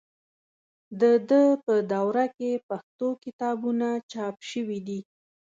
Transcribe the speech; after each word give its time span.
د 1.01 1.01
ده 1.29 1.43
په 1.65 1.73
دوره 1.93 2.25
کې 2.37 2.51
پښتو 2.69 3.07
کتابونه 3.23 3.87
چاپ 4.11 4.35
شوي 4.51 4.79
دي. 4.87 4.99